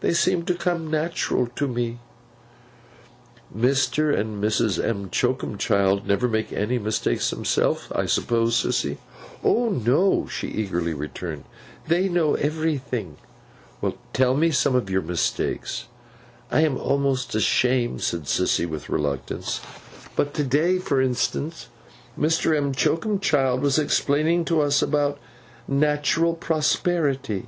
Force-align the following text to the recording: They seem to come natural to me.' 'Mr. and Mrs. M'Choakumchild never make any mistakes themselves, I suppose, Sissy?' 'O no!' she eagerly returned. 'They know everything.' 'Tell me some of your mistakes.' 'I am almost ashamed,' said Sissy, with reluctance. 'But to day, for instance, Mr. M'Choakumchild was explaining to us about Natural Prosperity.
They 0.00 0.14
seem 0.14 0.46
to 0.46 0.54
come 0.54 0.90
natural 0.90 1.48
to 1.48 1.68
me.' 1.68 1.98
'Mr. 3.54 4.18
and 4.18 4.42
Mrs. 4.42 4.78
M'Choakumchild 4.82 6.06
never 6.06 6.28
make 6.28 6.50
any 6.50 6.78
mistakes 6.78 7.28
themselves, 7.28 7.86
I 7.94 8.06
suppose, 8.06 8.56
Sissy?' 8.56 8.96
'O 9.44 9.68
no!' 9.68 10.28
she 10.30 10.48
eagerly 10.48 10.94
returned. 10.94 11.44
'They 11.88 12.08
know 12.08 12.36
everything.' 12.36 13.18
'Tell 14.14 14.34
me 14.34 14.50
some 14.50 14.74
of 14.74 14.88
your 14.88 15.02
mistakes.' 15.02 15.88
'I 16.50 16.60
am 16.62 16.78
almost 16.78 17.34
ashamed,' 17.34 18.00
said 18.00 18.22
Sissy, 18.22 18.64
with 18.64 18.88
reluctance. 18.88 19.60
'But 20.16 20.32
to 20.32 20.42
day, 20.44 20.78
for 20.78 21.02
instance, 21.02 21.68
Mr. 22.18 22.58
M'Choakumchild 22.62 23.60
was 23.60 23.78
explaining 23.78 24.46
to 24.46 24.62
us 24.62 24.80
about 24.80 25.18
Natural 25.68 26.32
Prosperity. 26.32 27.44